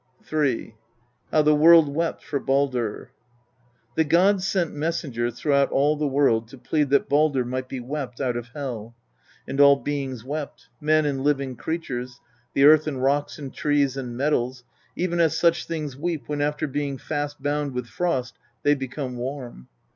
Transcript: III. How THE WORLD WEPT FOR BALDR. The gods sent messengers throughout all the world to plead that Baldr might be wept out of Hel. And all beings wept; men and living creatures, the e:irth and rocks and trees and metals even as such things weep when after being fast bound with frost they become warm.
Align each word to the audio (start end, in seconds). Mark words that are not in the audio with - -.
III. 0.33 0.73
How 1.31 1.41
THE 1.43 1.53
WORLD 1.53 1.87
WEPT 1.93 2.23
FOR 2.23 2.39
BALDR. 2.39 3.11
The 3.93 4.03
gods 4.03 4.47
sent 4.47 4.73
messengers 4.73 5.35
throughout 5.39 5.69
all 5.71 5.95
the 5.95 6.07
world 6.07 6.47
to 6.47 6.57
plead 6.57 6.89
that 6.89 7.07
Baldr 7.07 7.45
might 7.45 7.69
be 7.69 7.79
wept 7.79 8.19
out 8.19 8.35
of 8.35 8.47
Hel. 8.55 8.95
And 9.47 9.61
all 9.61 9.75
beings 9.75 10.23
wept; 10.23 10.69
men 10.79 11.05
and 11.05 11.21
living 11.23 11.55
creatures, 11.55 12.19
the 12.55 12.61
e:irth 12.61 12.87
and 12.87 13.03
rocks 13.03 13.37
and 13.37 13.53
trees 13.53 13.95
and 13.95 14.17
metals 14.17 14.63
even 14.95 15.19
as 15.19 15.37
such 15.37 15.67
things 15.67 15.95
weep 15.95 16.23
when 16.27 16.41
after 16.41 16.65
being 16.65 16.97
fast 16.97 17.39
bound 17.39 17.73
with 17.73 17.85
frost 17.85 18.33
they 18.63 18.73
become 18.73 19.17
warm. 19.17 19.67